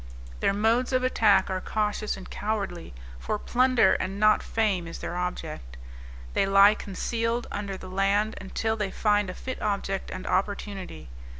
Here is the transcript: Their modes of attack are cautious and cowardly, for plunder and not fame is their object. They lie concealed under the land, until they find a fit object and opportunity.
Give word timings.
Their 0.39 0.51
modes 0.51 0.91
of 0.93 1.03
attack 1.03 1.47
are 1.51 1.61
cautious 1.61 2.17
and 2.17 2.27
cowardly, 2.27 2.91
for 3.19 3.37
plunder 3.37 3.93
and 3.93 4.19
not 4.19 4.41
fame 4.41 4.87
is 4.87 4.97
their 4.97 5.15
object. 5.15 5.77
They 6.33 6.47
lie 6.47 6.73
concealed 6.73 7.45
under 7.51 7.77
the 7.77 7.87
land, 7.87 8.35
until 8.41 8.75
they 8.75 8.89
find 8.89 9.29
a 9.29 9.35
fit 9.35 9.61
object 9.61 10.09
and 10.09 10.25
opportunity. 10.25 11.09